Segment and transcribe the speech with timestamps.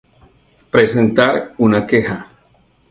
[0.71, 1.29] Presentar
[1.59, 2.27] una queja